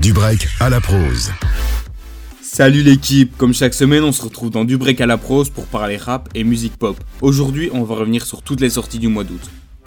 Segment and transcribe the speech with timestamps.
[0.00, 1.32] Du break à la prose.
[2.40, 5.66] Salut l'équipe, comme chaque semaine on se retrouve dans Du break à la prose pour
[5.66, 6.96] parler rap et musique pop.
[7.20, 9.40] Aujourd'hui on va revenir sur toutes les sorties du mois d'août.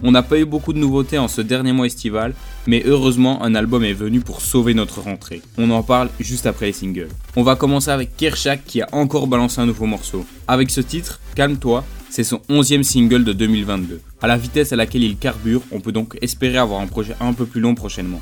[0.03, 2.33] On n'a pas eu beaucoup de nouveautés en ce dernier mois estival,
[2.67, 5.41] mais heureusement un album est venu pour sauver notre rentrée.
[5.57, 7.09] On en parle juste après les singles.
[7.37, 10.25] On va commencer avec Kershak qui a encore balancé un nouveau morceau.
[10.45, 14.01] Avec ce titre, Calme-toi, c'est son 11e single de 2022.
[14.21, 17.31] À la vitesse à laquelle il carbure, on peut donc espérer avoir un projet un
[17.31, 18.19] peu plus long prochainement.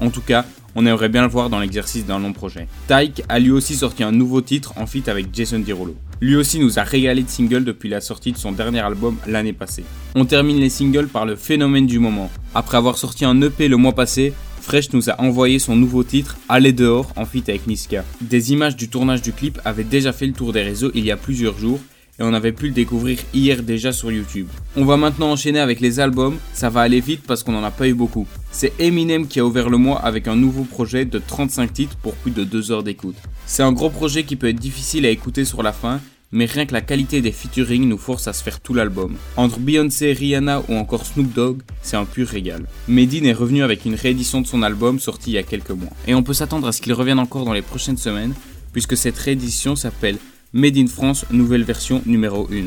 [0.00, 0.44] En tout cas,
[0.74, 2.68] on aimerait bien le voir dans l'exercice d'un long projet.
[2.86, 5.96] Tyke a lui aussi sorti un nouveau titre en feat avec Jason Derulo.
[6.20, 9.52] Lui aussi nous a régalé de singles depuis la sortie de son dernier album l'année
[9.52, 9.84] passée.
[10.14, 12.30] On termine les singles par le phénomène du moment.
[12.54, 16.36] Après avoir sorti un EP le mois passé, Fresh nous a envoyé son nouveau titre
[16.48, 18.04] Aller dehors en feat avec Niska.
[18.20, 21.10] Des images du tournage du clip avaient déjà fait le tour des réseaux il y
[21.10, 21.80] a plusieurs jours
[22.18, 24.48] et on avait pu le découvrir hier déjà sur YouTube.
[24.74, 27.70] On va maintenant enchaîner avec les albums, ça va aller vite parce qu'on n'en a
[27.70, 28.26] pas eu beaucoup.
[28.50, 32.14] C'est Eminem qui a ouvert le mois avec un nouveau projet de 35 titres pour
[32.14, 33.16] plus de 2 heures d'écoute.
[33.46, 36.00] C'est un gros projet qui peut être difficile à écouter sur la fin,
[36.32, 39.14] mais rien que la qualité des featuring nous force à se faire tout l'album.
[39.36, 42.64] Entre Beyoncé, Rihanna ou encore Snoop Dogg, c'est un pur régal.
[42.88, 45.92] Medine est revenu avec une réédition de son album sorti il y a quelques mois.
[46.06, 48.34] Et on peut s'attendre à ce qu'il revienne encore dans les prochaines semaines,
[48.72, 50.18] puisque cette réédition s'appelle
[50.56, 52.64] Made in France, nouvelle version numéro 1.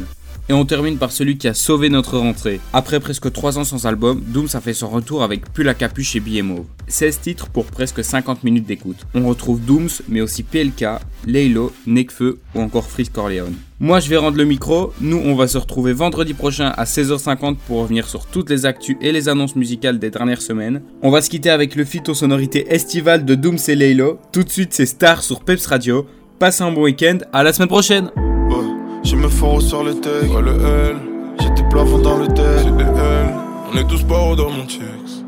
[0.47, 2.59] Et on termine par celui qui a sauvé notre rentrée.
[2.71, 6.15] Après presque 3 ans sans album, Dooms a fait son retour avec Plus la capuche
[6.15, 6.67] et BMO.
[6.87, 9.07] 16 titres pour presque 50 minutes d'écoute.
[9.15, 10.85] On retrouve Dooms, mais aussi PLK,
[11.25, 13.55] Laylo, Nekfeu ou encore Freeze Corleone.
[13.79, 17.55] Moi je vais rendre le micro, nous on va se retrouver vendredi prochain à 16h50
[17.65, 20.81] pour revenir sur toutes les actus et les annonces musicales des dernières semaines.
[21.01, 24.19] On va se quitter avec le feat aux sonorités de Dooms et Laylo.
[24.31, 26.05] Tout de suite c'est Star sur Peps Radio.
[26.39, 28.65] Passez un bon week-end, à la semaine prochaine Ouais,
[29.03, 30.29] j'ai mes forts sur le tech.
[30.33, 30.95] Ouais, le L.
[31.41, 32.63] J'ai des plafonds dans le tech.
[32.63, 33.33] J'ai des L.
[33.69, 35.25] On est tous pas dans mon checks.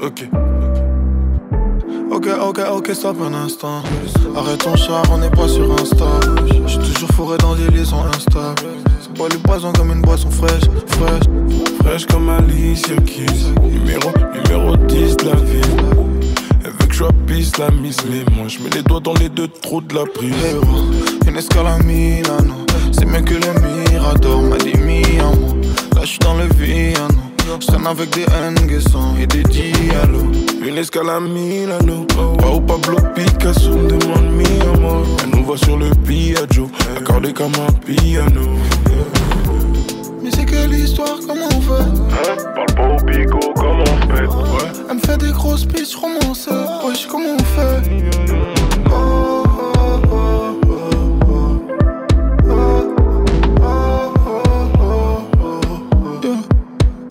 [0.00, 0.28] Ok.
[2.12, 3.82] Ok, ok, ok, stop un instant.
[4.36, 6.06] Arrête ton char, on n'est pas sur Insta.
[6.68, 8.62] J'suis toujours fourré dans des liaisons instables.
[9.00, 11.24] C'est pas le poison comme une boisson fraîche, fraîche.
[11.82, 13.52] Fraîche comme Alicia Keys.
[13.62, 16.02] Numéro, numéro 10 de la ville
[16.92, 17.04] je
[17.58, 20.34] la mise mais moi je mets les doigts dans les deux trous de la prise.
[21.26, 22.54] Une escale Milano.
[22.92, 25.56] C'est mieux que les Mirador M'a dit Miamo.
[25.96, 27.08] Là j'suis dans le Viano.
[27.60, 28.26] J'traîne avec des
[28.62, 30.30] Nguesson et des Diallo.
[30.64, 32.04] Une escale à Milano.
[32.38, 36.70] Pas au Pablo Picasso Demande mi amor Elle nous voit sur le Piaggio.
[36.98, 38.58] Accordé comme un piano
[40.34, 41.82] c'est quelle histoire, comment on fait.
[41.82, 42.36] Hein?
[42.54, 44.26] Parle pas au bigot, comment on fait?
[44.26, 44.72] Ouais.
[44.88, 46.50] Elle me fait des grosses pistes romancées.
[46.86, 47.82] Wesh, comment on fait?
[48.90, 49.42] Oh,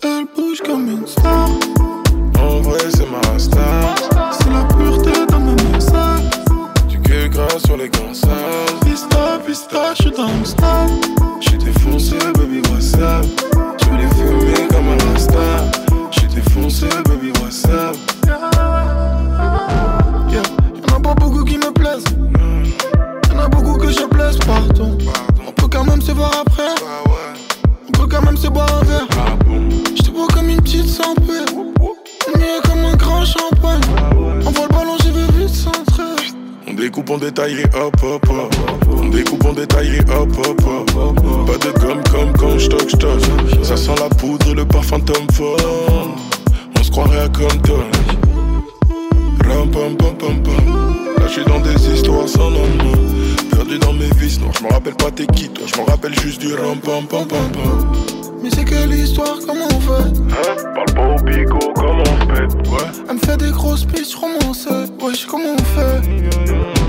[0.04, 1.48] Elle bouge comme une star.
[2.38, 3.94] En vrai c'est ma star.
[4.32, 6.30] C'est la pureté dans mes messages.
[6.88, 8.28] Du que gras sur les Pista,
[36.82, 38.54] découpe, on détaille et hop hop hop.
[38.90, 39.58] On découpe, on hop
[40.38, 41.46] hop hop.
[41.46, 43.20] Pas de gomme comme quand j'toc j'toc
[43.62, 45.56] Ça sent la poudre et le parfum Tom Ford
[46.76, 47.84] On se croirait à Compton.
[49.44, 50.66] Ram pam pam pam pam.
[51.18, 52.98] Là j'suis dans des histoires sans lendemain
[53.50, 55.66] Perdu dans mes vices noirs, j'me rappelle pas t'es qui toi.
[55.72, 57.92] J'me rappelle juste du ram pam pam pam pam.
[58.42, 60.18] Mais c'est quelle histoire, comment on fait?
[60.18, 60.56] Hein?
[60.74, 62.01] Parle pas au bigot, comment
[63.08, 64.70] Elle me fait des grosses pistes romancées
[65.00, 66.81] Wesh, comment on fait